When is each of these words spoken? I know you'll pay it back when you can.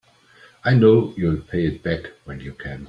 I 0.65 0.73
know 0.73 1.13
you'll 1.15 1.41
pay 1.41 1.67
it 1.67 1.83
back 1.83 2.07
when 2.25 2.39
you 2.39 2.53
can. 2.53 2.79